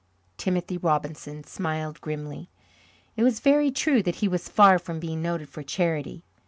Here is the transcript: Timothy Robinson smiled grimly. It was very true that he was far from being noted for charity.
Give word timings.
Timothy 0.35 0.79
Robinson 0.79 1.43
smiled 1.43 2.01
grimly. 2.01 2.49
It 3.15 3.21
was 3.21 3.39
very 3.39 3.69
true 3.69 4.01
that 4.01 4.15
he 4.15 4.27
was 4.27 4.49
far 4.49 4.79
from 4.79 4.99
being 4.99 5.21
noted 5.21 5.47
for 5.47 5.61
charity. 5.61 6.25